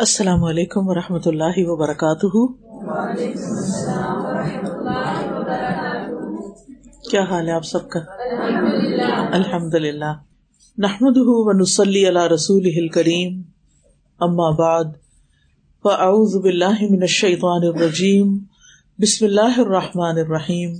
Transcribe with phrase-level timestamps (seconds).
[0.00, 2.46] السلام علیکم و رحمۃ اللہ وبرکاتہ۔
[7.10, 8.00] کیا حال ہے آپ سب کا؟
[9.32, 10.12] الحمد للہ
[10.78, 13.42] نحمد ونسلی اللہ رسول کریم
[14.20, 14.84] اما بعد،
[15.82, 18.38] فاعوذ باللہ من الشیطان الرجیم۔
[18.98, 20.74] بسم اللہ الرحمٰن الرحیم۔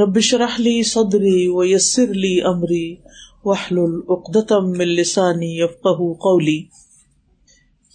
[0.00, 2.96] ربش رحلی صدری و یسر لی امری۔
[3.44, 6.83] وحل العقدم من لسانی یفقہ قولی۔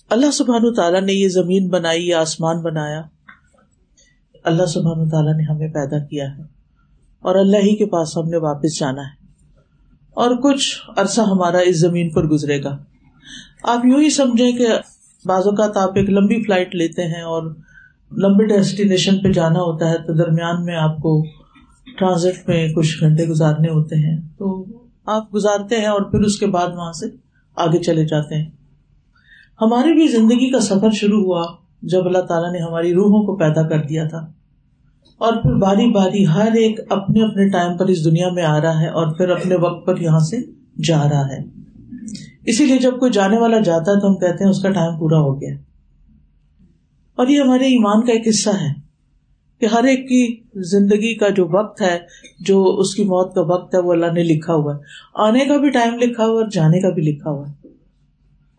[0.10, 3.02] اللہ سبحان تعالیٰ نے یہ زمین بنائی یا آسمان بنایا۔
[4.44, 6.42] اللہ سبحان تعالیٰ نے ہمیں پیدا کیا ہے
[7.20, 9.26] اور اللہ ہی کے پاس ہم نے واپس جانا ہے۔
[10.12, 12.78] اور کچھ عرصہ ہمارا اس زمین پر گزرے گا۔
[13.64, 14.68] آپ یوں ہی سمجھیں کہ
[15.26, 17.44] بعض اوقات آپ ایک لمبی فلائٹ لیتے ہیں اور
[18.12, 21.24] لمبے ڈیسٹینیشن پہ جانا ہوتا ہے تو درمیان میں آپ کو
[22.00, 24.66] ٹرانزٹ میں کچھ گھنٹے گزارنے ہوتے ہیں۔ تو
[25.06, 27.06] آپ گزارتے ہیں اور پھر اس کے بعد وہاں سے
[27.56, 28.59] آگے چلے جاتے ہیں۔
[29.62, 31.46] ہماری بھی زندگی کا سفر شروع ہوا
[31.82, 34.18] جب اللہ تعالیٰ نے ہماری روحوں کو پیدا کر دیا تھا۔
[35.18, 38.82] اور پھر باری باری ہر ایک اپنے اپنے ٹائم پر اس دنیا میں آ رہا
[38.82, 40.38] ہے اور پھر اپنے وقت پر یہاں سے
[40.84, 41.38] جا رہا ہے۔
[42.46, 45.00] اسی لیے جب کوئی جانے والا جاتا ہے تو ہم کہتے ہیں اس کا ٹائم
[45.00, 45.54] پورا ہو گیا۔
[47.16, 48.74] اور یہ ہمارے ایمان کا ایک حصہ ہے
[49.60, 52.00] کہ ہر ایک کی زندگی کا جو وقت ہے،
[52.40, 54.80] جو اس کی موت کا وقت ہے، وہ اللہ نے لکھا ہوا ہے۔
[55.16, 57.59] آنے کا بھی ٹائم لکھا ہوا اور جانے کا بھی لکھا ہوا ہے۔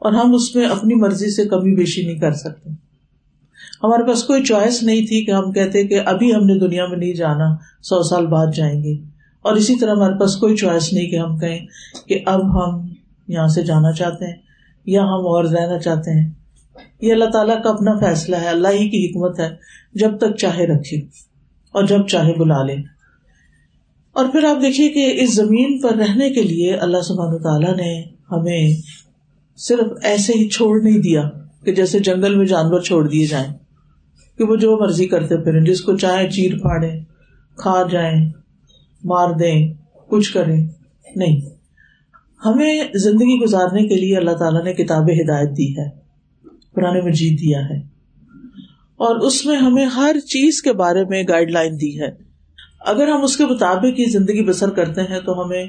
[0.01, 2.71] اور ہم اس میں اپنی مرضی سے کمی بیشی نہیں کر سکتے۔
[3.85, 6.99] ہمارے پاس کوئی چوائس نہیں تھی کہ ہم کہتے کہ ابھی ہم نے دنیا میں
[6.99, 8.95] نہیں جانا، سو سال بعد جائیں گے۔
[9.43, 11.67] اور اسی طرح ہمارے پاس کوئی چوائس نہیں کہ ہم کہیں
[12.09, 12.89] کہ اب ہم
[13.29, 14.37] یہاں سے جانا چاہتے ہیں
[14.87, 16.31] یا ہم اور رہنا چاہتے ہیں۔
[17.01, 19.49] یہ اللہ تعالیٰ کا اپنا فیصلہ ہے، اللہ ہی کی حکمت ہے،
[19.95, 20.97] جب تک چاہے رکھے
[21.73, 22.77] اور جب چاہے بلا لے۔
[24.13, 28.03] اور پھر آپ دیکھیے کہ اس زمین پر رہنے کے لیے اللہ سبحانہ تعالیٰ نے
[28.31, 28.75] ہمیں
[29.61, 31.31] صرف ایسے ہی چھوڑ نہیں دیا
[31.65, 33.53] کہ جیسے جنگل میں جانور چھوڑ دیے جائیں۔
[34.39, 36.91] کہ وہ جو مرضی کرتے پھریں، جس کو چاہے چیر پھاڑے
[37.57, 38.31] کھا جائیں،
[39.05, 39.75] مار دیں،
[40.09, 40.69] کچھ کریں۔
[41.17, 41.41] نہیں۔
[42.45, 45.91] ہمیں زندگی گزارنے کے لیے اللہ تعالیٰ نے کتاب ہدایت دی ہے
[46.75, 47.77] پرانے مجید دیا ہے۔
[48.97, 52.09] اور اس میں ہمیں ہر چیز کے بارے میں گائڈ لائن دی ہے۔
[52.81, 55.67] اگر ہم اس کے مطابق ہی زندگی بسر کرتے ہیں تو ہمیں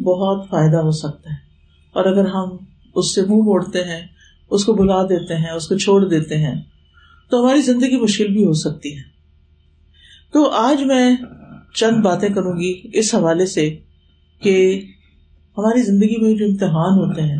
[0.00, 1.36] بہت فائدہ ہو سکتا ہے۔
[1.92, 4.06] اور اگر ہم اس سے منہ موڑتے ہیں،
[4.50, 6.62] اس کو بلا دیتے ہیں، اس کو چھوڑ دیتے ہیں۔
[7.30, 9.02] تو ہماری زندگی مشکل بھی ہو سکتی ہے۔
[10.32, 11.16] تو آج میں
[11.74, 13.76] چند باتیں کروں گی اس حوالے سے
[14.42, 14.80] کہ
[15.58, 17.38] ہماری زندگی میں جو امتحان ہوتے ہیں،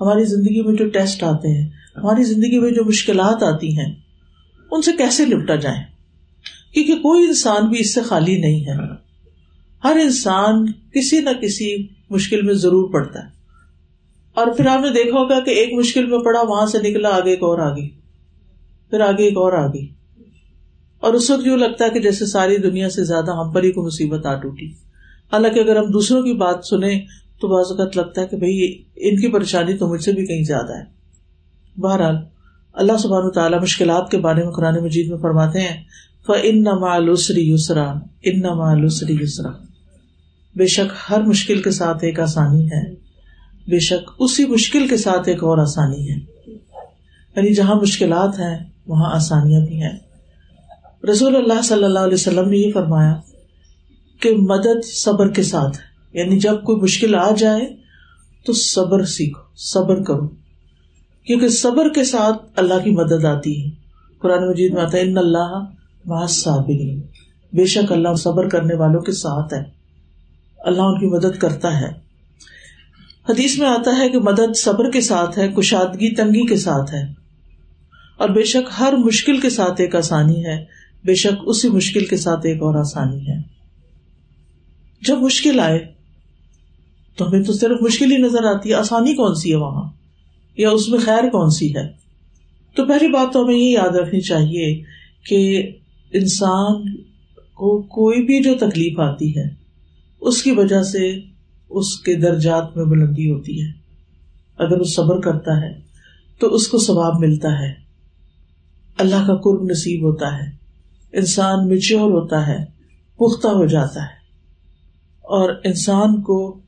[0.00, 3.94] ہماری زندگی میں جو ٹیسٹ آتے ہیں، ہماری زندگی میں جو مشکلات آتی ہیں،
[4.70, 5.94] ان سے کیسے لپٹا جائے
[6.74, 8.72] کیونکہ کوئی انسان بھی اس سے خالی نہیں ہے۔
[9.84, 13.43] ہر انسان کسی نہ کسی مشکل میں ضرور پڑتا ہے۔
[14.34, 17.30] اور پھر آپ نے دیکھا ہوگا کہ ایک مشکل میں پڑا، وہاں سے نکلا، آگے
[17.30, 17.88] ایک اور آگے۔
[18.90, 20.04] پھر آگے ایک اور آگے۔
[21.00, 23.72] اور اس وقت یوں لگتا ہے کہ جیسے ساری دنیا سے زیادہ ہم پر ہی
[23.72, 24.66] کو مصیبت آ ٹوٹی۔
[25.32, 27.00] حالانکہ اگر ہم دوسروں کی بات سنیں
[27.40, 30.44] تو بعض اوقات لگتا ہے کہ بھائی ان کی پریشانی تو مجھ سے بھی کہیں
[30.44, 30.84] زیادہ ہے۔
[31.80, 32.16] بہرحال،
[32.72, 35.84] اللہ سبحان تعالیٰ مشکلات کے بارے میں قرآن مجید میں فرماتے ہیں
[36.26, 39.50] ف ان نمالسری یسرا ان نمالسری یسرا
[40.56, 43.03] بے شک ہر مشکل کے ساتھ ایک آسانی ہے۔
[43.68, 46.16] بے شک اسی مشکل کے ساتھ ایک اور آسانی ہے۔
[47.36, 49.98] یعنی جہاں مشکلات ہیں، وہاں آسانیاں بھی ہیں۔
[51.12, 53.14] رسول اللہ صلی اللہ علیہ وسلم نے یہ فرمایا
[54.20, 57.76] کہ مدد صبر کے ساتھ ہے۔ یعنی جب کوئی مشکل آ جائے
[58.46, 60.28] تو صبر سیکھو، صبر کرو۔
[61.26, 63.70] کیونکہ صبر کے ساتھ اللہ کی مدد آتی ہے۔
[64.18, 67.02] قرآن مجید میں آتا ہے، ان اللہ صابرین
[67.52, 69.62] بے شک اللہ صبر کرنے والوں کے ساتھ ہے۔
[70.58, 72.03] اللہ ان کی مدد کرتا ہے۔
[73.28, 77.24] حدیث میں آتا ہے کہ مدد صبر کے ساتھ ہے، کشادگی تنگی کے ساتھ ہے۔
[78.16, 80.64] اور بے شک ہر مشکل کے ساتھ ایک آسانی ہے۔
[81.04, 83.42] بے شک اسی مشکل کے ساتھ ایک اور آسانی ہے۔
[85.02, 85.86] جب مشکل آئے،
[87.16, 89.90] تو ہمیں تو صرف مشکل ہی نظر آتی ہے۔ آسانی کون سی ہے وہاں؟
[90.56, 91.88] یا اس میں خیر کون سی ہے؟
[92.74, 94.82] تو پہلی بات تو ہمیں یہ یاد رکھنی چاہیے
[95.26, 95.70] کہ
[96.12, 96.96] انسان
[97.54, 99.44] کو کوئی بھی جو تکلیف آتی ہے،
[100.20, 101.20] اس کی وجہ سے
[101.70, 103.68] اس کے درجات میں بلندی ہوتی ہے۔
[104.58, 105.80] اگر وہ صبر کرتا ہے،
[106.38, 107.72] تو اس کو ثواب ملتا ہے۔
[108.98, 110.50] اللہ کا قرب نصیب ہوتا ہے۔
[111.12, 112.64] انسان میچور ہوتا ہے،
[113.16, 114.24] پختہ ہو جاتا ہے۔
[115.20, 116.58] اور انسان کو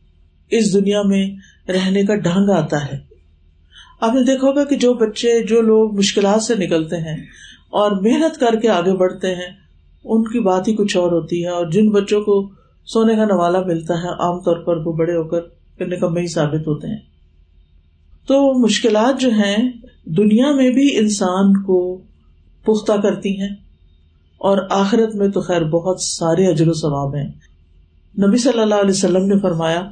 [0.51, 1.31] اس دنیا میں
[1.71, 2.99] رہنے کا ڈھنگ آتا ہے۔
[4.01, 7.17] آپ نے دیکھا ہوگا کہ جو بچے، جو لوگ مشکلات سے نکلتے ہیں
[7.71, 9.53] اور محنت کر کے آگے بڑھتے ہیں،
[10.05, 12.51] ان کی بات ہی کچھ اور ہوتی ہے۔ اور جن بچوں کو
[12.87, 15.41] سونے کا نوالا ملتا ہے عام طور پر وہ بڑے ہو کر
[15.79, 17.01] پھر نکمے ہی ثابت ہوتے ہیں۔
[18.27, 19.73] تو مشکلات جو ہیں،
[20.05, 22.03] دنیا میں بھی انسان کو
[22.67, 23.49] پختہ کرتی ہیں
[24.39, 27.29] اور آخرت میں تو خیر بہت سارے اجر و ثواب ہیں۔
[28.29, 29.83] نبی صلی اللہ علیہ وسلم نے فرمایا،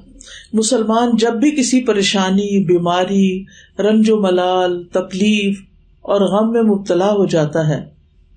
[0.52, 3.44] مسلمان جب بھی کسی پریشانی، بیماری،
[3.78, 5.58] رنج و ملال، تکلیف
[6.00, 7.84] اور غم میں مبتلا ہو جاتا ہے،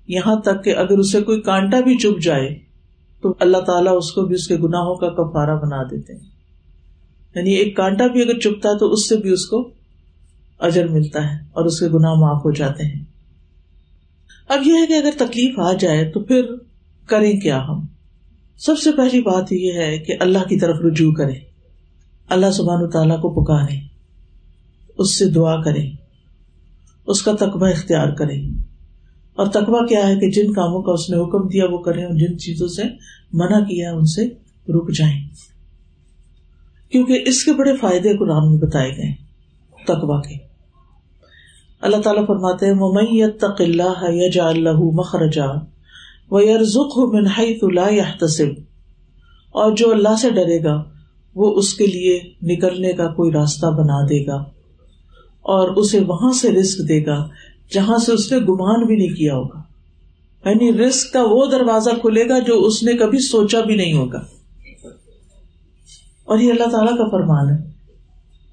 [0.08, 2.67] یہاں تک کہ اگر اسے کوئی کانٹا بھی چپ جائے
[3.22, 6.30] تو اللہ تعالیٰ اس کو بھی اس کے گناہوں کا کفارہ بنا دیتے ہیں۔
[7.34, 9.70] یعنی ایک کانٹا بھی اگر چپتا ہے تو اس سے بھی اس کو
[10.58, 13.04] اجر ملتا ہے اور اس کے گناہ معاف ہو جاتے ہیں۔
[14.48, 16.42] اب یہ ہے کہ اگر تکلیف آ جائے تو پھر
[17.06, 17.86] کریں کیا ہم؟
[18.58, 21.34] سب سے پہلی بات یہ ہے کہ اللہ کی طرف رجوع کرے
[22.28, 23.76] اللہ سبحان تعالیٰ کو پکارے
[24.98, 25.90] اس سے دعا کرے
[27.06, 28.67] اس کا تقبہ اختیار کرے
[29.38, 32.14] اور تقبہ کیا ہے کہ جن کاموں کا اس نے حکم دیا وہ کریں اور
[32.14, 32.82] جن چیزوں سے
[33.32, 34.26] منع کیا ان سے
[34.72, 35.28] رک جائیں۔
[36.92, 39.14] کیونکہ اس کے بڑے فائدے قرآن میں بتائے گئے
[39.84, 40.34] تقبہ کے۔
[41.80, 45.46] اللہ تعالیٰ فرماتے ہیں ممت اللہ یج اللہ مخرجا
[46.30, 48.60] و یرزق من حیث لا يحتسب۔
[49.50, 50.82] اور جو اللہ سے ڈرے گا،
[51.34, 54.36] وہ اس کے لیے نکلنے کا کوئی راستہ بنا دے گا
[55.40, 57.28] اور اسے وہاں سے رزق دے گا
[57.72, 59.62] جہاں سے اس نے گمان بھی نہیں کیا ہوگا۔
[60.44, 64.18] یعنی رسک کا وہ دروازہ کھلے گا جو اس نے کبھی سوچا بھی نہیں ہوگا۔
[66.24, 67.70] اور یہ اللہ تعالیٰ کا فرمان ہے۔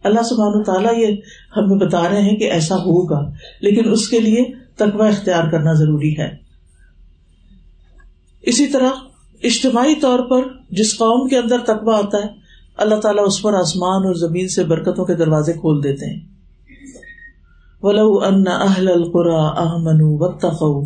[0.03, 1.15] اللہ سبحان تعالیٰ یہ
[1.57, 3.29] ہمیں بتا رہے ہیں کہ ایسا ہوگا،
[3.61, 4.43] لیکن اس کے لیے
[4.75, 6.35] تقوی اختیار کرنا ضروری ہے۔
[8.41, 8.89] اسی طرح
[9.43, 12.33] اجتماعی طور پر جس قوم کے اندر تقوی آتا ہے،
[12.77, 16.34] اللہ تعالیٰ اس پر آسمان اور زمین سے برکتوں کے دروازے کھول دیتے ہیں۔
[17.85, 20.85] ولو ان اہل القرا احمن وتقو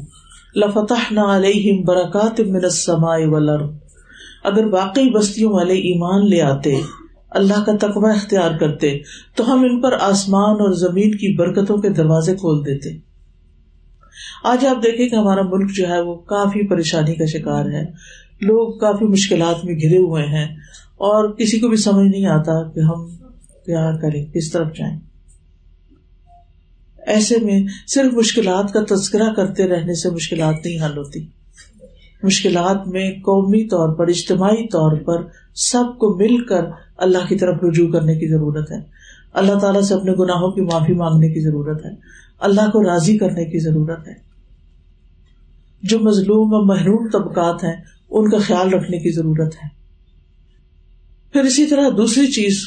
[0.56, 3.69] لفتحنا علیہم برکات من السماء والارض۔
[4.44, 6.81] اگر واقعی بستیوں والے ایمان لے آتے،
[7.30, 9.00] اللہ کا تقوی اختیار کرتے،
[9.36, 12.98] تو ہم ان پر آسمان اور زمین کی برکتوں کے دروازے کھول دیتے۔
[14.44, 17.86] آج آپ دیکھیں کہ ہمارا ملک جو ہے وہ کافی پریشانی کا شکار ہے۔
[18.42, 20.46] لوگ کافی مشکلات میں گھرے ہوئے ہیں
[20.98, 23.07] اور کسی کو بھی سمجھ نہیں آتا کہ ہم
[23.66, 25.09] کیا کریں، کس طرف جائیں۔
[27.06, 31.28] ایسے میں صرف مشکلات کا تذکرہ کرتے رہنے سے مشکلات نہیں حل ہوتی۔
[32.24, 35.24] مشکلات میں قومی طور پر، اجتماعی طور پر
[35.56, 36.62] سب کو مل کر
[36.98, 38.78] اللہ کی طرف رجوع کرنے کی ضرورت ہے۔
[39.34, 41.92] اللہ تعالیٰ سے اپنے گناہوں کی معافی مانگنے کی ضرورت ہے۔
[42.40, 44.13] اللہ کو راضی کرنے کی ضرورت ہے۔
[45.84, 47.75] جو مظلوم اور محروم طبقات ہیں،
[48.10, 49.68] ان کا خیال رکھنے کی ضرورت ہے۔
[51.34, 52.63] پھر اسی طرح دوسری چیز،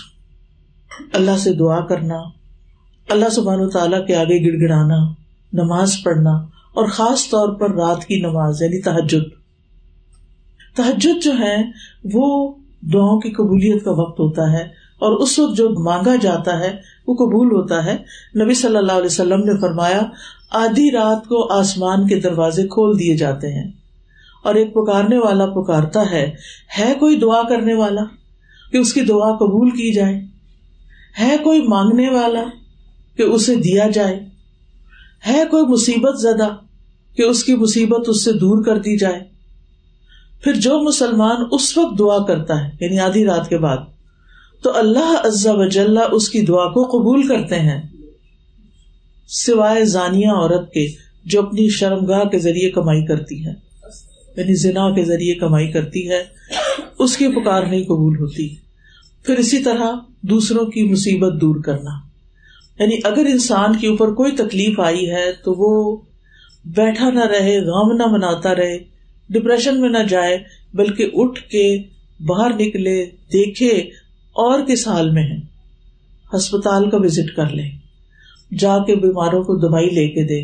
[1.12, 2.41] اللہ سے دعا کرنا۔
[3.12, 5.12] اللہ سبحان و تعالیٰ کے آگے گڑ گڑانا
[5.52, 6.30] نماز پڑھنا
[6.74, 9.42] اور خاص طور پر رات کی نماز یعنی تحجد
[10.76, 11.56] تحجد جو ہے،
[12.12, 12.54] وہ
[12.92, 14.62] دعاؤں کی قبولیت کا وقت ہوتا ہے
[14.98, 16.76] اور اس وقت جو مانگا جاتا ہے،
[17.06, 17.96] وہ قبول ہوتا ہے۔
[18.44, 20.02] نبی صلی اللہ علیہ وسلم نے فرمایا،
[20.50, 23.72] آدھی رات کو آسمان کے دروازے کھول دیے جاتے ہیں۔
[24.44, 26.32] اور ایک پکارنے والا پکارتا ہے
[26.78, 28.02] ہے کوئی دعا کرنے والا؟
[28.72, 30.22] کہ اس کی دعا قبول کی جائے۔
[31.20, 32.44] ہے کوئی مانگنے والا؟
[33.16, 34.20] کہ اسے دیا جائے۔
[35.26, 36.48] ہے کوئی مصیبت زدہ
[37.16, 39.20] کہ اس کی مصیبت اس سے دور کر دی جائے۔
[40.44, 43.76] پھر جو مسلمان اس وقت دعا کرتا ہے یعنی آدھی رات کے بعد،
[44.62, 47.82] تو اللہ عزا وجل اس کی دعا کو قبول کرتے ہیں۔
[49.28, 50.86] سوائے زانیہ عورت کے،
[51.24, 53.52] جو اپنی شرمگاہ کے ذریعے کمائی کرتی ہے۔
[54.36, 56.24] یعنی زنا کے ذریعے کمائی کرتی ہے،
[56.98, 58.54] اس کی پکار نہیں قبول ہوتی۔
[59.26, 62.11] پھر اسی طرح دوسروں کی مصیبت دور کرنا۔
[62.82, 65.96] یعنی اگر انسان کے اوپر کوئی تکلیف آئی ہے تو وہ
[66.64, 68.78] بیٹھا نہ رہے، غم نہ مناتا رہے
[69.30, 70.38] ڈپریشن میں نہ جائے،
[70.74, 71.66] بلکہ اٹھ کے
[72.20, 73.70] باہر نکلے، دیکھے
[74.36, 75.36] اور کس حال میں ہے۔
[76.32, 77.62] ہسپتال کا وزٹ کر لے،
[78.58, 80.40] جا کے بیماروں کو دوائی لے کے دے،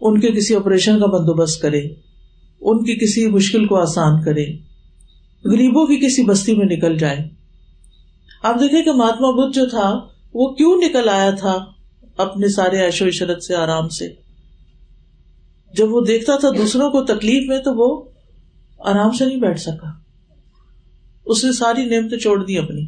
[0.00, 1.82] ان کے کسی آپریشن کا بندوبست کرے،
[2.60, 4.46] ان کی کسی مشکل کو آسان کرے،
[5.44, 7.18] غریبوں کی کسی بستی میں نکل جائے۔
[8.42, 9.88] آپ دیکھیں کہ مہاتما بدھ جو تھا
[10.34, 11.64] وہ کیوں نکل آیا تھا
[12.16, 14.08] اپنے سارے عیش و عشرت سے آرام سے؟
[15.74, 18.10] جب وہ دیکھتا تھا دوسروں کو تکلیف میں تو وہ
[18.78, 19.90] آرام سے نہیں بیٹھ سکا۔
[21.26, 22.86] اس نے ساری نعمتیں چھوڑ دی اپنی،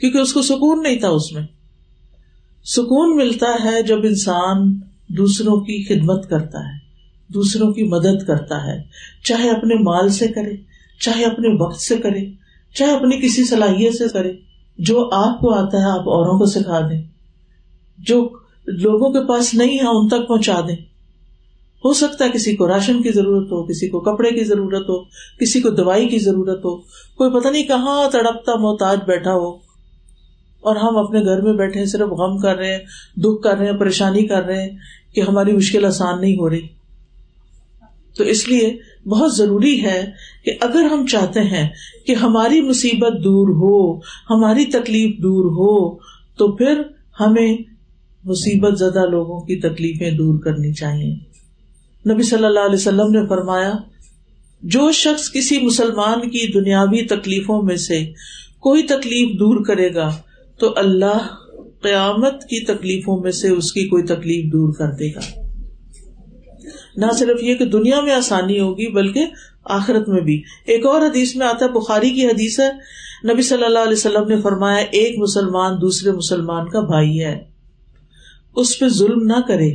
[0.00, 1.42] کیونکہ اس کو سکون نہیں تھا اس میں۔
[2.64, 6.78] سکون ملتا ہے جب انسان دوسروں کی خدمت کرتا ہے،
[7.28, 8.82] دوسروں کی مدد کرتا ہے۔
[9.24, 10.56] چاہے اپنے مال سے کرے،
[11.00, 12.32] چاہے اپنے وقت سے کرے،
[12.74, 14.49] چاہے اپنی کسی صلاحیت سے کرے۔
[14.80, 17.02] جو آپ کو آتا ہے، آپ اوروں کو سکھا دیں۔
[17.98, 18.28] جو
[18.66, 20.76] لوگوں کے پاس نہیں ہے، ان تک پہنچا دیں۔
[21.84, 25.04] ہو سکتا ہے کسی کو راشن کی ضرورت ہو، کسی کو کپڑے کی ضرورت ہو،
[25.40, 26.76] کسی کو دوائی کی ضرورت ہو۔
[27.16, 29.50] کوئی پتہ نہیں کہاں تڑپتا محتاج بیٹھا ہو۔
[30.60, 32.84] اور ہم اپنے گھر میں بیٹھے، صرف غم کر رہے ہیں،
[33.16, 34.78] دکھ کر رہے ہیں، پریشانی کر رہے ہیں
[35.14, 36.66] کہ ہماری مشکل آسان نہیں ہو رہی۔
[38.16, 40.10] تو اس لیے بہت ضروری ہے
[40.44, 41.68] کہ اگر ہم چاہتے ہیں
[42.06, 43.98] کہ ہماری مصیبت دور ہو،
[44.30, 45.98] ہماری تکلیف دور ہو،
[46.36, 46.82] تو پھر
[47.20, 47.56] ہمیں
[48.24, 51.14] مصیبت زدہ لوگوں کی تکلیفیں دور کرنی چاہیے۔
[52.12, 53.72] نبی صلی اللہ علیہ وسلم نے فرمایا،
[54.62, 58.04] جو شخص کسی مسلمان کی دنیاوی تکلیفوں میں سے
[58.60, 60.16] کوئی تکلیف دور کرے گا،
[60.58, 61.26] تو اللہ
[61.82, 65.39] قیامت کی تکلیفوں میں سے اس کی کوئی تکلیف دور کر دے گا۔
[66.96, 69.26] نہ صرف یہ کہ دنیا میں آسانی ہوگی بلکہ
[69.64, 72.70] آخرت میں بھی۔ ایک اور حدیث میں آتا ہے، بخاری کی حدیث ہے،
[73.32, 77.44] نبی صلی اللہ علیہ وسلم نے فرمایا، ایک مسلمان دوسرے مسلمان کا بھائی ہے۔
[78.56, 79.70] اس پہ ظلم نہ کرے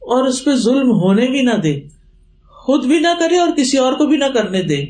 [0.00, 1.80] اور اس پہ ظلم ہونے بھی نہ دے۔
[2.48, 4.84] خود بھی نہ کرے اور کسی اور کو بھی نہ کرنے دے۔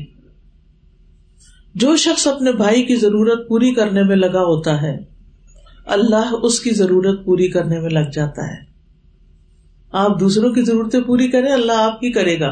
[1.75, 4.97] جو شخص اپنے بھائی کی ضرورت پوری کرنے میں لگا ہوتا ہے،
[5.85, 8.70] اللہ اس کی ضرورت پوری کرنے میں لگ جاتا ہے۔
[9.91, 12.49] آپ دوسروں کی ضرورتیں پوری کریں، اللہ آپ کی کرے گا۔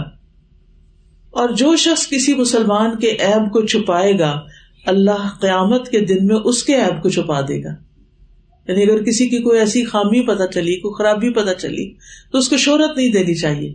[1.31, 4.41] اور جو شخص کسی مسلمان کے ایب کو چھپائے گا،
[4.85, 7.69] اللہ قیامت کے دن میں اس کے ایب کو چھپا دے گا۔
[8.67, 11.93] یعنی اگر کسی کی کوئی ایسی خامی پتہ چلی، کوئی خرابی پتہ چلی،
[12.31, 13.73] تو اس کو شہرت نہیں دینی چاہیے۔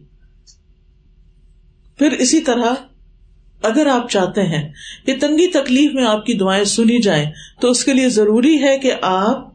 [1.99, 2.75] پھر اسی طرح
[3.63, 4.73] اگر آپ چاہتے ہیں
[5.07, 7.31] کہ تنگی تکلیف میں آپ کی دعائیں سنی جائیں،
[7.61, 9.55] تو اس کے لیے ضروری ہے کہ آپ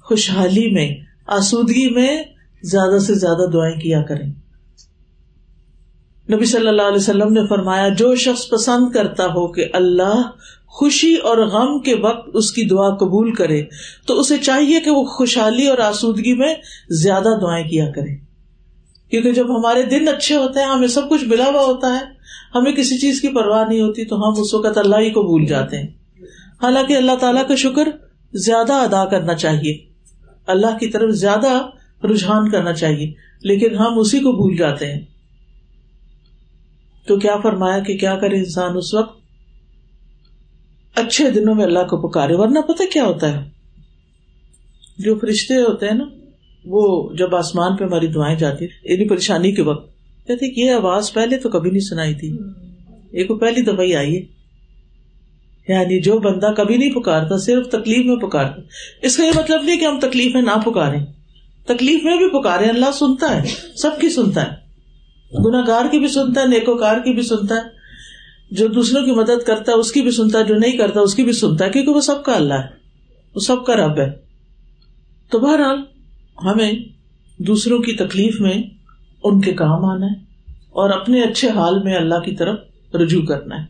[0.00, 0.94] خوشحالی میں،
[1.26, 2.22] آسودگی میں
[2.62, 4.32] زیادہ سے زیادہ دعائیں کیا کریں۔
[6.34, 10.22] نبی صلی اللہ علیہ وسلم نے فرمایا، جو شخص پسند کرتا ہو کہ اللہ
[10.66, 13.62] خوشی اور غم کے وقت اس کی دعا قبول کرے،
[14.06, 16.54] تو اسے چاہیے کہ وہ خوشحالی اور آسودگی میں
[16.90, 18.16] زیادہ دعائیں کیا کرے۔
[19.10, 22.04] کیونکہ جب ہمارے دن اچھے ہوتے ہیں، ہمیں سب کچھ ملا ہوا ہوتا ہے،
[22.54, 25.46] ہمیں کسی چیز کی پرواہ نہیں ہوتی، تو ہم اس وقت اللہ ہی کو بھول
[25.46, 25.86] جاتے ہیں۔
[26.62, 27.88] حالانکہ اللہ تعالیٰ کا شکر
[28.32, 29.78] زیادہ ادا کرنا چاہیے۔
[30.46, 31.66] اللہ کی طرف زیادہ
[32.04, 33.12] رجحان کرنا چاہیے۔
[33.42, 35.00] لیکن ہم اسی کو بھول جاتے ہیں۔
[37.06, 39.18] تو کیا فرمایا کہ کیا کرے انسان اس وقت؟
[40.94, 43.48] اچھے دنوں میں اللہ کو پکارے، ورنہ پتہ کیا ہوتا ہے؟
[44.98, 46.04] جو فرشتے ہوتے ہیں نا،
[46.64, 51.36] وہ جب آسمان پہ ہماری دعائیں جاتی یعنی پریشانی کے وقت، کہتے یہ آواز پہلے
[51.36, 52.38] تو کبھی نہیں سنائی تھی۔
[53.10, 54.20] ایک پہلی دفعہ ہی آئی ہے۔
[55.68, 58.62] یعنی جو بندہ کبھی نہیں پکارتا، صرف تکلیف میں پکارتا۔
[59.02, 61.17] اس کا یہ مطلب نہیں کہ ہم تکلیف میں نہ پکارے
[61.68, 64.68] تکلیف میں بھی پکارے، اللہ سنتا ہے، سب کی سنتا ہے۔
[65.48, 67.60] گناگار کی بھی سنتا ہے، نیکوکار کی بھی سنتا ہے۔
[68.50, 71.14] جو دوسروں کی مدد کرتا ہے، اس کی بھی سنتا ہے، جو نہیں کرتا، اس
[71.14, 72.78] کی بھی سنتا ہے، کیونکہ وہ سب کا اللہ ہے۔
[73.34, 74.10] وہ سب کا رب ہے۔
[75.30, 75.78] تو بہرحال،
[76.44, 76.72] ہمیں
[77.38, 78.62] دوسروں کی تکلیف میں
[79.24, 80.20] ان کے کام آنا ہے
[80.52, 82.58] اور اپنے اچھے حال میں اللہ کی طرف
[82.94, 83.66] رجوع کرنا ہے۔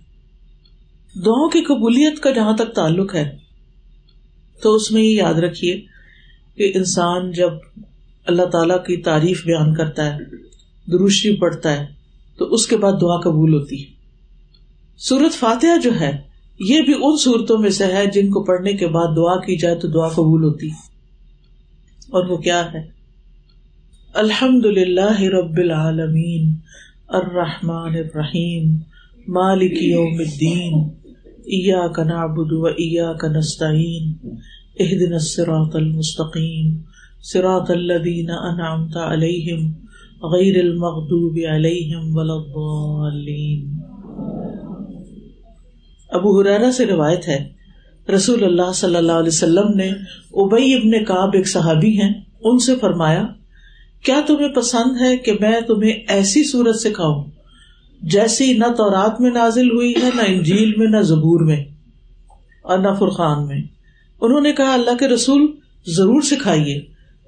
[1.25, 3.37] دعاؤں کی قبولیت کا جہاں تک تعلق ہے،
[4.63, 5.98] تو اس میں یہ یاد رکھیے۔
[6.59, 7.51] کہ انسان جب
[8.27, 10.25] اللہ تعالی کی تعریف بیان کرتا ہے،
[10.93, 11.87] دروشی پڑھتا ہے،
[12.39, 13.87] تو اس کے بعد دعا قبول ہوتی ہے۔
[14.99, 16.11] سورت فاتحہ جو ہے،
[16.61, 19.75] یہ بھی ان صورتوں میں سے ہے جن کو پڑھنے کے بعد دعا کی جائے
[19.75, 20.69] تو دعا قبول ہوتی
[22.09, 22.81] اور وہ کیا ہے؟
[24.15, 26.55] الحمد للہ رب العالمین،
[27.09, 28.77] الرحمن الرحیم،
[29.29, 30.89] مالک یوم الدین،
[31.51, 34.13] ایاک نعبد و ایاک نستعین
[34.81, 36.77] اہدنا الصراط المستقیم
[37.23, 39.67] صراط الذین انعمت علیہم
[40.25, 43.79] غیر المغضوب علیہم ولا الضالین
[46.11, 47.39] ابو حرارا سے روایت ہے،
[48.09, 49.89] رسول اللہ صلی اللہ علیہ وسلم نے
[50.43, 53.25] ابئی ابن کاب ایک صحابی ہیں، ان سے فرمایا،
[54.05, 57.25] کیا تمہیں پسند ہے کہ میں تمہیں ایسی صورت سکھاؤں،
[58.03, 61.65] جیسی نہ تو رات میں نازل ہوئی ہے، نہ انجیل میں، نہ زبور میں،
[62.65, 63.61] اور نہ فرقان میں؟
[64.21, 65.47] انہوں نے کہا، اللہ کے رسول
[65.87, 66.81] ضرور سکھائیے۔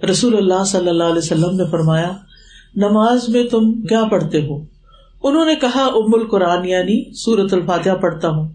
[0.06, 2.12] رسول اللہ صلی اللہ علیہ وسلم نے فرمایا،
[2.76, 4.64] نماز میں تم کیا پڑھتے ہو؟
[5.23, 8.49] انہوں نے کہا، ام القرآن یعنی سورت الفاتحہ پڑھتا ہوں۔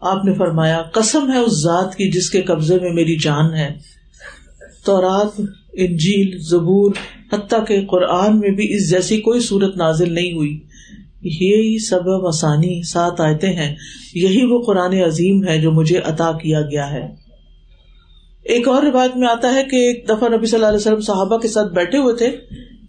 [0.00, 3.78] آپ نے فرمایا، قسم ہے اس ذات کی جس کے قبضے میں میری جان ہے۔
[4.84, 5.40] تو رات
[5.72, 6.92] انجیل، زبور،
[7.32, 10.60] حتیٰ کہ قرآن میں بھی اس جیسی کوئی صورت نازل نہیں ہوئی۔
[11.22, 13.76] یہی سب آسانی، سات آئے ہیں۔
[14.14, 17.27] یہی وہ قرآن عظیم ہے جو مجھے عطا کیا گیا ہے۔
[18.48, 21.38] ایک اور روایت میں آتا ہے کہ ایک دفعہ نبی صلی اللہ علیہ وسلم صحابہ
[21.38, 22.36] کے ساتھ بیٹھے ہوئے تھے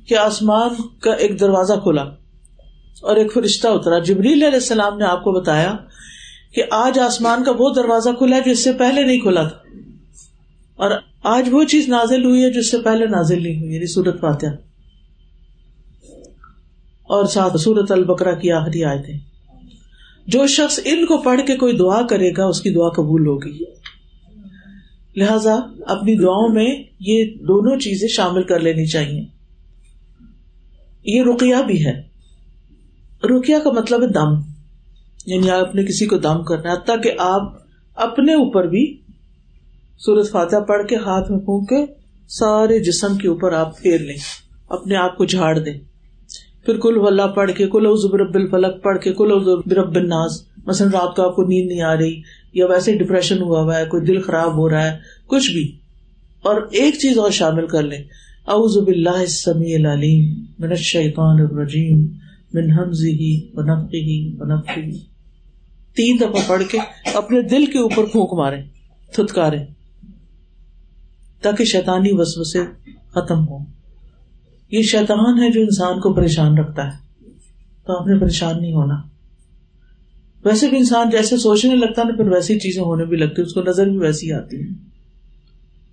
[0.07, 2.01] کہ آسمان کا ایک دروازہ کھلا
[3.01, 5.75] اور ایک فرشتہ اترا۔ جبریل علیہ السلام نے آپ کو بتایا
[6.53, 9.57] کہ آج آسمان کا وہ دروازہ کھلا ہے جو اس سے پہلے نہیں کھلا تھا۔
[10.75, 10.91] اور
[11.23, 14.21] آج وہ چیز نازل ہوئی ہے جو اس سے پہلے نازل نہیں ہوئی یعنی سورت
[14.21, 14.49] فاتحہ۔
[17.03, 19.13] اور ساتھ سورت البکرا کی آخری آئے تھے
[20.27, 23.78] جو شخص ان کو پڑھ کے کوئی دعا کرے گا، اس کی دعا قبول ہوگی۔
[25.19, 29.25] لہذا اپنی دعاؤں میں یہ دونوں چیزیں شامل کر لینی چاہیے۔
[31.05, 32.01] یہ رقیہ بھی ہے۔
[33.23, 34.49] رقیہ کا مطلب ہے دم۔
[35.25, 37.41] یعنی آپ نے کسی کو دم کرنا ہے، حتیٰ کہ آپ
[37.95, 39.01] اپنے اوپر بھی
[39.97, 41.93] سورت فاتح پڑھ کے ہاتھ میں پھونک کے
[42.29, 44.17] سارے جسم کے اوپر آپ پھیر لیں،
[44.69, 45.88] اپنے آپ کو جھاڑ دیں۔
[46.65, 49.31] پھر کل ولہ پڑھ کے کل رب الفلق پڑھ کے کل
[49.71, 50.31] رب الناس۔
[50.65, 52.21] مثلاً رات کو آپ کو نیند نہیں آ رہی
[52.53, 54.97] یا ویسے ڈپریشن ہوا ہوا ہے، کوئی دل خراب ہو رہا ہے،
[55.27, 55.71] کچھ بھی۔
[56.41, 58.03] اور ایک چیز اور شامل کر لیں۔
[58.47, 61.97] اعوذ باللہ السمیع العلیم من الشیطان الرجیم
[62.53, 64.97] من حمزه ونفخه ونفخه
[65.95, 66.77] تین دفعہ پڑھ کے
[67.13, 68.61] اپنے دل کے اوپر پھونک مارے
[69.13, 69.57] تھتکارے
[71.41, 72.59] تاکہ شیطانی وسو سے
[73.11, 73.78] ختم ہو
[74.71, 77.09] یہ شیطان ہے جو انسان کو پریشان رکھتا ہے۔
[77.85, 78.95] تو آپ نے پریشان نہیں ہونا۔
[80.45, 83.61] ویسے بھی انسان جیسے سوچنے لگتا نا، پھر ویسی چیزیں ہونے بھی لگتی اس کو
[83.61, 84.89] نظر بھی ویسی آتی ہے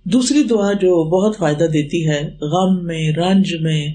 [0.03, 3.87] دوسری دعا جو بہت فائدہ دیتی ہے، غم میں، رنج میں،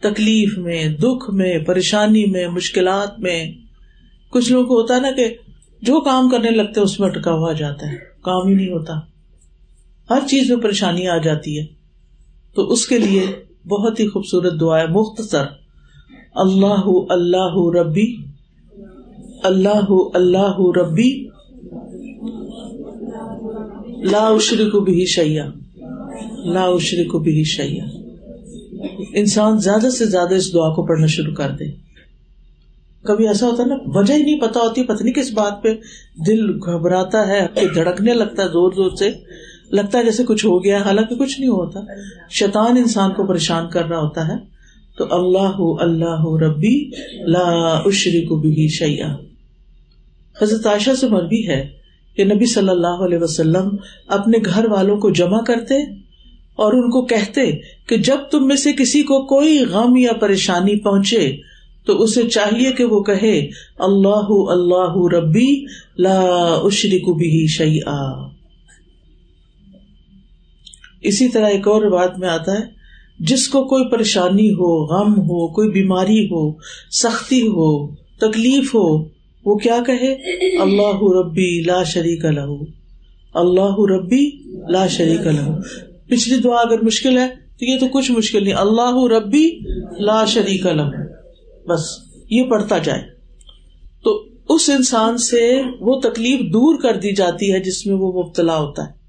[0.00, 3.52] تکلیف میں، دکھ میں، پریشانی میں، مشکلات میں۔
[4.30, 5.36] کچھ لوگوں کو ہوتا ہے نا کہ
[5.82, 8.92] جو کام کرنے لگتے اس میں اٹکا ہوا جاتا ہے۔ کام ہی نہیں ہوتا۔
[10.10, 11.66] ہر چیز میں پریشانی آ جاتی ہے۔
[12.54, 15.44] تو اس کے لیے بہت ہی خوبصورت دعا ہے، مختصر،
[16.34, 18.16] اللہ اللہ ربی،
[19.42, 21.28] اللہ اللہ ربی،
[24.10, 25.50] لا اشری کو بھی شیا
[26.44, 27.84] لا اشری کو بھی شیا
[29.14, 31.64] انسان زیادہ سے زیادہ اس دعا کو پڑھنا شروع کر دے۔
[33.02, 35.74] کبھی ایسا ہوتا ہے نا، وجہ ہی نہیں پتا ہوتی، پتہ نہیں کس بات پہ۔
[36.26, 39.10] دل گھبراتا ہے دھڑکنے لگتا ہے زور زور سے۔
[39.72, 41.80] لگتا ہے جیسے کچھ ہو گیا حالانکہ کچھ نہیں ہوتا۔
[42.30, 44.50] شیطان انسان کو پریشان کر رہا ہوتا ہے۔
[44.98, 46.90] تو اللہ اللہ ربی
[47.26, 49.16] لا اشری کو بھی شیا
[50.42, 51.68] حضرت عائشہ سے مربی ہے
[52.16, 55.74] کہ نبی صلی اللہ علیہ وسلم اپنے گھر والوں کو جمع کرتے
[56.56, 57.52] اور ان کو کہتے
[57.86, 61.36] کہ جب تم میں سے کسی کو کوئی غم یا پریشانی پہنچے
[61.86, 65.64] تو اسے چاہیے کہ وہ کہے اللہ اللہ ربی
[65.98, 66.20] لا
[66.62, 68.28] اشری کو بھی شعیٰ
[71.02, 72.80] اسی طرح ایک اور بات میں آتا ہے،
[73.18, 76.56] جس کو کوئی پریشانی ہو، غم ہو، کوئی بیماری ہو،
[76.90, 79.04] سختی ہو، تکلیف ہو،
[79.46, 80.12] وہ کیا کہے؟
[80.60, 82.64] اللہ ربی لا شریک لہو۔
[83.34, 84.30] اللہ ربی
[84.70, 85.52] لا شریک لہو۔
[86.08, 89.50] پچھلی دعا اگر مشکل ہے، تو یہ تو کچھ مشکل نہیں۔ اللہ ربی
[89.98, 91.10] لا شریک لہو۔
[91.68, 91.80] بس،
[92.30, 93.02] یہ پڑھتا جائے۔
[94.04, 98.56] تو اس انسان سے وہ تکلیف دور کر دی جاتی ہے جس میں وہ مبتلا
[98.56, 98.99] ہوتا ہے۔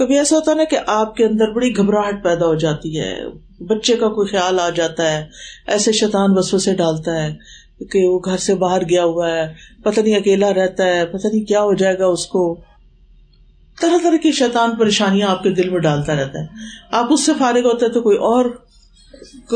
[0.00, 3.20] کبھی ایسا ہوتا ہے نا کہ آپ کے اندر بڑی گھبراہٹ پیدا ہو جاتی ہے،
[3.60, 5.26] بچے کا کوئی خیال آ جاتا ہے،
[5.66, 7.34] ایسے شیطان بسو سے ڈالتا ہے
[7.92, 11.44] کہ وہ گھر سے باہر گیا ہوا ہے، پتہ نہیں اکیلا رہتا ہے، پتہ نہیں
[11.44, 12.60] کیا ہو جائے گا اس کو۔
[13.80, 16.46] طرح طرح کی شیطان پریشانیاں آپ کے دل میں ڈالتا رہتا ہے۔
[16.92, 18.44] آپ اس سے فارغ ہوتے تو کوئی اور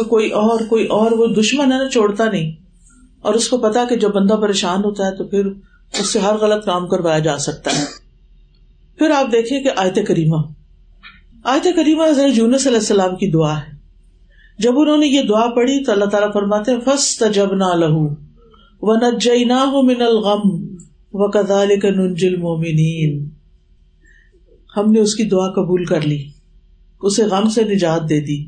[0.09, 2.53] کوئی اور کوئی اور وہ دشمن ہے نا، چھوڑتا نہیں۔
[3.23, 5.47] اور اس کو پتا کہ جب بندہ پریشان ہوتا ہے تو پھر
[6.01, 8.04] اس سے ہر غلط کام کروایا جا سکتا ہے۔
[8.99, 10.37] پھر آپ دیکھیں کہ آیت کریمہ
[11.45, 13.75] آیت کریمہ حضرت یونس علیہ السلام کی دعا ہے۔
[14.59, 18.25] جب انہوں نے یہ دعا پڑھی تو اللہ تعالیٰ فرماتے فس تجب نہ لہو
[18.83, 20.77] و من الغم
[21.13, 23.29] و کدال ننجل مومنین
[24.77, 26.29] ہم نے اس کی دعا قبول کر لی،
[27.01, 28.45] اسے غم سے نجات دے دی۔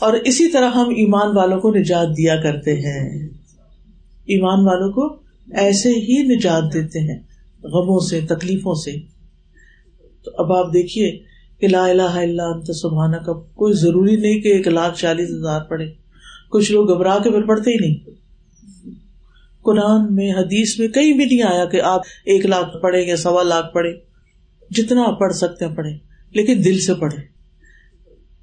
[0.00, 3.28] اور اسی طرح ہم ایمان والوں کو نجات دیا کرتے ہیں۔
[4.24, 5.16] ایمان والوں کو
[5.52, 7.18] ایسے ہی نجات دیتے ہیں،
[7.62, 9.15] غموں سے، تکلیفوں سے۔
[10.26, 11.18] تو اب آپ دیکھیے
[11.60, 15.60] کہ لا الہ الا انت سبحانہ کا کوئی ضروری نہیں کہ ایک لاکھ چالیس ہزار
[15.60, 15.86] پڑھے۔
[16.50, 18.16] کچھ لوگ گھبرا کے پھر پڑھتے ہی نہیں۔
[19.62, 23.42] قرآن میں، حدیث میں کہیں بھی نہیں آیا کہ آپ ایک لاکھ پڑھے یا سوا
[23.42, 23.90] لاکھ پڑھے
[24.70, 25.90] جتنا آپ پڑھ سکتے ہیں پڑھے
[26.30, 27.16] لیکن دل سے پڑھے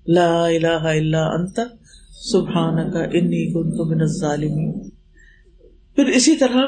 [0.07, 1.59] لا الہ الا انت
[2.31, 4.89] سبحان کا انی کنت من الظالمین۔
[5.95, 6.61] پھر اسی طرح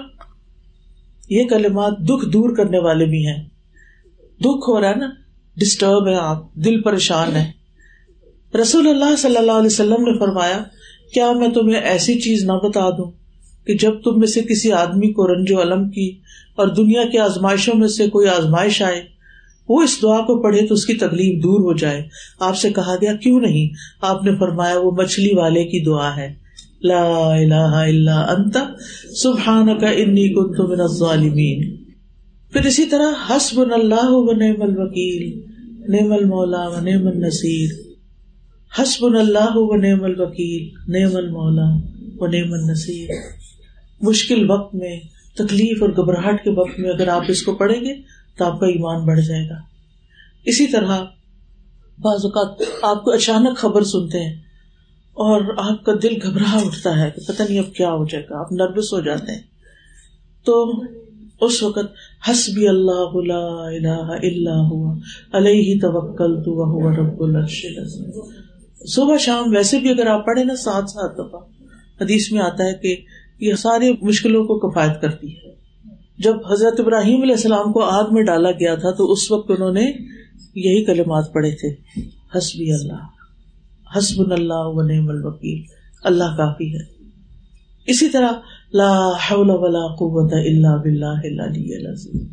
[1.29, 3.43] یہ کلمات دکھ دور کرنے والے بھی ہیں۔
[4.39, 5.09] دکھ ہو رہا ہے نا
[5.57, 7.51] ڈسٹرب ہے آپ، دل پریشان ہے۔
[8.61, 10.63] رسول اللہ صلی اللہ علیہ وسلم نے فرمایا،
[11.13, 13.11] کیا میں تمہیں ایسی چیز نہ بتا دوں
[13.67, 16.09] کہ جب تم میں سے کسی آدمی کو رنج و علم کی
[16.55, 19.01] اور دنیا کی آزمائشوں میں سے کوئی آزمائش آئے،
[19.69, 22.07] وہ اس دعا کو پڑھے تو اس کی تکلیف دور ہو جائے۔
[22.39, 23.69] آپ سے کہا گیا، کیوں نہیں؟
[24.01, 26.33] آپ نے فرمایا، وہ مچھلی والے کی دعا ہے۔
[26.83, 28.57] لا الہ الا انت
[29.17, 31.84] سبحان کا انی کنت من الظالمین۔
[32.53, 35.41] پھر اسی طرح حسب اللہ و نعم الوکیل،
[35.87, 37.69] نعم المولا و نعم النصیر۔
[38.81, 41.75] حسب اللہ و نعم الوکیل، نعم المولا
[42.17, 43.09] و نعم النصیر۔
[44.01, 44.99] مشکل وقت میں،
[45.37, 48.01] تکلیف اور گھبراہٹ کے وقت میں اگر آپ اس کو پڑھیں گے
[48.37, 49.55] تو آپ کا ایمان بڑھ جائے گا۔
[50.45, 51.03] اسی طرح
[51.99, 54.35] بعض اوقات آپ کو اچانک خبر سنتے ہیں
[55.13, 58.39] اور آپ کا دل گھبراہ اٹھتا ہے کہ پتہ نہیں اب کیا ہو جائے گا،
[58.39, 59.41] آپ نروس ہو جاتے ہیں۔
[60.45, 60.83] تو
[61.41, 61.93] اس وقت
[62.29, 65.01] حسبی اللہ اللہ
[65.33, 67.49] علیہ توکل تو رب
[68.87, 71.39] صبح شام ویسے بھی اگر آپ پڑھے نا سات سات دفعہ،
[72.01, 72.95] حدیث میں آتا ہے کہ
[73.39, 75.55] یہ ساری مشکلوں کو کفایت کرتی ہے۔
[76.17, 79.71] جب حضرت ابراہیم علیہ السلام کو آگ میں ڈالا گیا تھا، تو اس وقت انہوں
[79.71, 79.85] نے
[80.55, 82.01] یہی کلمات پڑھے تھے،
[82.37, 83.05] حسبی اللہ
[83.97, 85.63] حسب اللہ و نعم الوکیل۔
[86.03, 86.94] اللہ کافی ہے۔
[87.87, 88.31] اسی طرح
[88.73, 92.27] لا حول ولا قوت الا باللہ العلی العظیم۔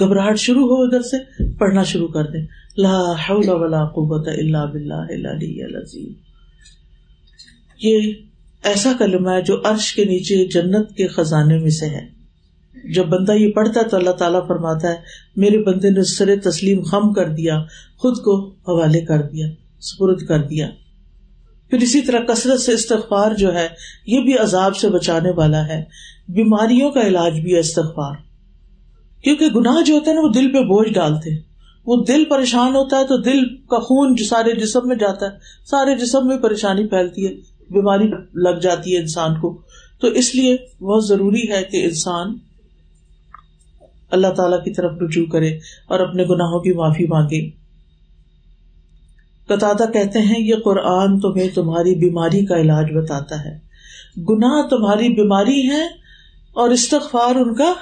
[0.00, 4.94] گھبراہٹ شروع ہو ادھر سے، پڑھنا شروع کر دیں۔ لا حول ولا قوت الا باللہ
[4.94, 6.12] العلی العظیم۔
[7.82, 8.12] یہ
[8.64, 12.18] ایسا کلمہ ہے جو عرش کے نیچے جنت کے خزانے میں سے ہے۔
[12.94, 14.94] جب بندہ یہ پڑھتا ہے تو اللہ تعالیٰ فرماتا ہے،
[15.36, 17.62] میرے بندے نے سر تسلیم خم کر دیا،
[17.96, 19.46] خود کو حوالے کر دیا،
[19.80, 20.70] سپرد کر دیا۔
[21.70, 23.68] پھر اسی طرح کثرت سے استغفار جو ہے،
[24.06, 25.84] یہ بھی عذاب سے بچانے والا ہے۔
[26.28, 28.14] بیماریوں کا علاج بھی ہے استغفار۔
[29.22, 31.48] کیونکہ گناہ جو ہوتا ہے نا، وہ دل پہ بوجھ ڈالتے
[31.86, 35.30] وہ دل پریشان ہوتا ہے تو دل کا خون جو سارے جسم میں جاتا ہے،
[35.66, 37.34] سارے جسم میں پریشانی پھیلتی ہے،
[37.70, 38.04] بیماری
[38.34, 39.62] لگ جاتی ہے انسان کو۔
[40.00, 42.38] تو اس لیے بہت ضروری ہے کہ انسان
[44.10, 45.48] اللہ تعالی کی طرف رجوع کرے
[45.88, 47.57] اور اپنے گناہوں کی معافی مانگے۔
[49.48, 53.58] قطع کہتے ہیں، یہ قرآن تمہیں تمہاری بیماری کا علاج بتاتا ہے۔
[54.28, 55.84] گناہ تمہاری بیماری ہے
[56.52, 57.72] اور استغفار ان کا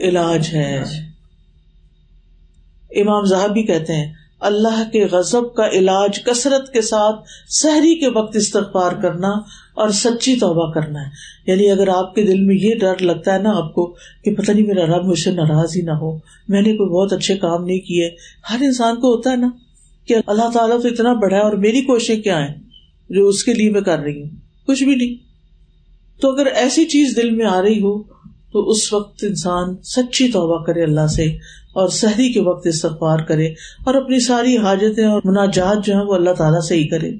[0.00, 0.82] علاج ہے۔
[2.90, 8.36] امام زہبی کہتے ہیں، اللہ کے غزب کا علاج، کثرت کے ساتھ سحری کے وقت
[8.36, 9.28] استغفار کرنا
[9.74, 11.10] اور سچی توبہ کرنا ہے۔
[11.46, 14.52] یعنی اگر آپ کے دل میں یہ ڈر لگتا ہے نا آپ کو کہ پتہ
[14.52, 16.16] نہیں میرا رب مجھ سے ناراض ہی نہ ہو،
[16.48, 18.10] میں نے کوئی بہت اچھے کام نہیں کیے۔
[18.50, 19.50] ہر انسان کو ہوتا ہے نا۔
[20.08, 22.54] کہ اللہ تعالیٰ تو اتنا بڑا ہے اور میری کوششیں کیا ہیں
[23.10, 24.30] جو اس کے لیے میں کر رہی ہوں؟
[24.66, 25.14] کچھ بھی نہیں۔
[26.20, 28.02] تو اگر ایسی چیز دل میں آ رہی ہو،
[28.52, 31.24] تو اس وقت انسان سچی توبہ کرے اللہ سے
[31.74, 33.46] اور سحری کے وقت استغفار کرے
[33.86, 37.10] اور اپنی ساری حاجتیں اور مناجات جو ہیں وہ اللہ تعالیٰ سے ہی کرے۔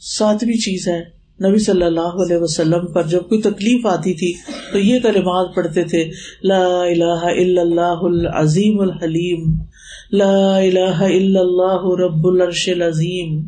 [0.00, 1.16] ساتویں چیز ہے،
[1.48, 4.32] نبی صلی اللہ علیہ وسلم پر جب کوئی تکلیف آتی تھی
[4.72, 6.10] تو یہ کلمات پڑھتے تھے،
[6.42, 9.54] لا الہ الا اللہ العظیم الحلیم۔
[10.12, 13.46] لا الہ الا اللہ رب العرش العظیم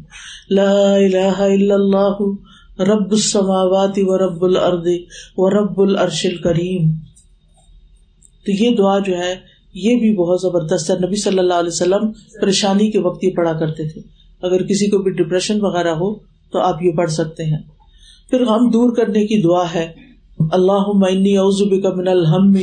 [0.50, 2.16] لا الہ الا اللہ
[2.82, 4.88] رب السماوات و رب الارض
[5.36, 6.92] و رب العرش الکریم
[8.46, 9.34] تو یہ دعا جو ہے،
[9.74, 13.52] یہ بھی بہت زبردست ہے۔ نبی صلی اللہ علیہ وسلم پریشانی کے وقت یہ پڑھا
[13.52, 14.00] کرتے تھے۔
[14.42, 16.14] اگر کسی کو بھی ڈپریشن وغیرہ ہو،
[16.52, 17.58] تو آپ یہ پڑھ سکتے ہیں۔
[18.30, 19.92] پھر غم دور کرنے کی دعا ہے۔
[20.52, 20.82] اللہ
[21.64, 22.56] بک من الحم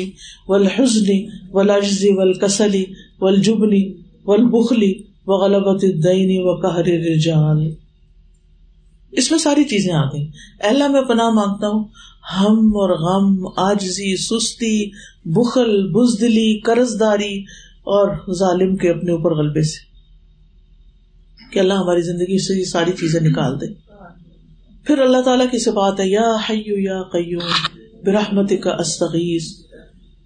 [0.48, 1.12] والحزن
[1.52, 2.84] والعجز والکسل
[3.26, 4.84] والجبن والبخل
[5.28, 7.74] وغلبت الدین وقہر الرجال۔
[9.12, 10.28] اس میں ساری چیزیں آ گئی
[10.60, 11.84] اللہ میں پناہ مانگتا ہوں۔
[12.40, 14.90] ہم اور غم آجزی سستی،
[15.26, 17.42] بخل، بزدلی قرض داری
[17.84, 19.96] اور ظالم کے اپنے اوپر غلبے سے۔
[21.54, 23.68] کہ اللہ ہماری زندگی سے یہ ساری چیزیں نکال دے۔
[24.84, 29.65] پھر اللہ تعالیٰ کی صفات ہے، یا حیو یا قیوم برحمت کا استغیث۔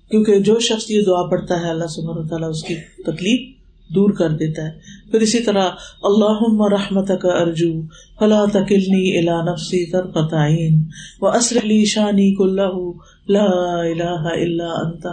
[0.09, 3.59] کیونکہ جو شخص یہ دعا پڑھتا ہے، اللہ سبحانہ تعالیٰ اس کی تکلیف
[3.95, 4.79] دور کر دیتا ہے۔
[5.11, 5.69] پھر اسی طرح
[6.03, 7.81] اللہ رحمت کا ارجو،
[8.19, 10.83] فلا تکلنی الا نفسی ترقتعین
[11.21, 12.91] و اسر لی شانی کلہ،
[13.27, 13.45] لا
[13.79, 15.09] الہ الا انتا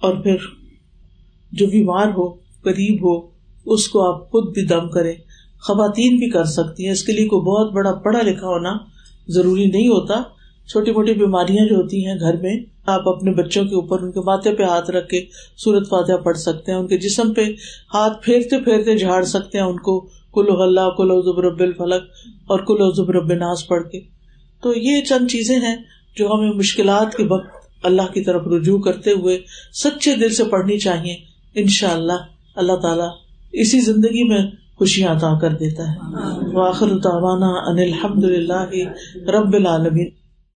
[0.00, 0.36] اور پھر،
[1.52, 3.30] جو بیمار ہو قریب ہو،
[3.66, 5.14] اس کو آپ خود بھی دم کرے۔
[5.60, 8.70] خواتین بھی کر سکتی ہیں، اس کے لیے کوئی بہت بڑا پڑھا لکھا ہونا
[9.28, 10.35] ضروری نہیں ہوتا۔
[10.66, 14.20] چھوٹی موٹی بیماریاں جو ہوتی ہیں گھر میں آپ اپنے بچوں کے اوپر ان کے
[14.20, 15.24] ماتھے پہ ہاتھ رکھ کے
[15.56, 17.44] سورت فاتحہ پڑھ سکتے ہیں ان کے جسم پہ
[17.94, 20.00] ہاتھ پھیرتے پھیرتے جھاڑ سکتے ہیں ان کو
[20.34, 22.02] کلو اللہ کلو زبرب الفلق
[22.46, 24.00] اور کلو زبرب ناز پڑھ کے۔
[24.62, 25.76] تو یہ چند چیزیں ہیں
[26.16, 27.46] جو ہمیں مشکلات کے وقت
[27.82, 29.38] اللہ کی طرف رجوع کرتے ہوئے
[29.72, 31.16] سچے دل سے پڑھنی چاہیے۔
[31.54, 32.12] ان شاء اللہ
[32.56, 33.08] اللہ تعالیٰ
[33.52, 34.38] اسی زندگی میں
[34.78, 35.98] خوشیاں عطا کر دیتا ہے۔
[36.56, 38.64] واخر ان الحمد للہ
[39.30, 40.25] رب العالمین۔